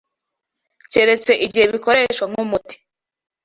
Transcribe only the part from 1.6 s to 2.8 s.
bikoreshwa nk’umuti